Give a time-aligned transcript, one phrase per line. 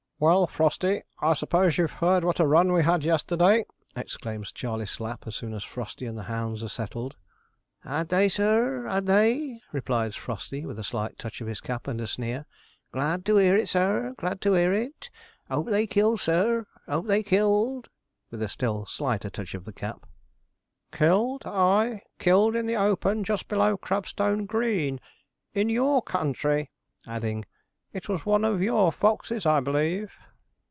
[0.21, 3.65] 'Well, Frosty, I suppose you've heard what a run we had yesterday?'
[3.95, 7.15] exclaims Charley Slapp, as soon as Frosty and the hounds are settled.
[7.79, 11.99] 'Had they, sir had they?' replies Frosty, with a slight touch of his cap and
[11.99, 12.45] a sneer.
[12.91, 15.09] 'Glad to hear it, sir glad to hear it.
[15.49, 17.89] Hope they killed, sir hope they killed!'
[18.29, 20.05] with a still slighter touch of the cap.
[20.91, 22.03] 'Killed, aye!
[22.19, 24.99] killed in the open just below Crabstone Green,
[25.55, 26.69] in your country,'
[27.07, 27.43] adding,
[27.93, 30.13] 'It was one of your foxes, I believe.'